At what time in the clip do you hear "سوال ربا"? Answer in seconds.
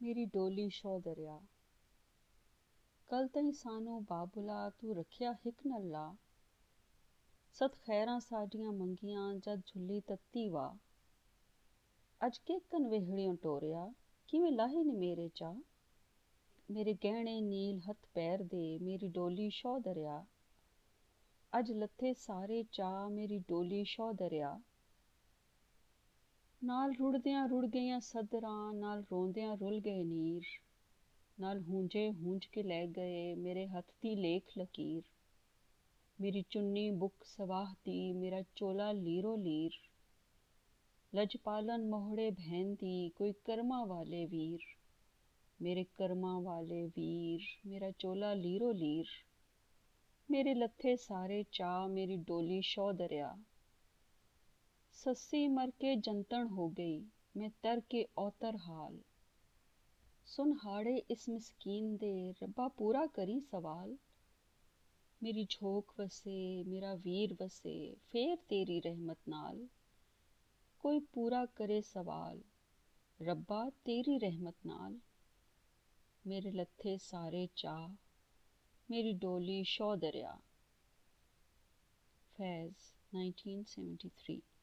71.81-73.69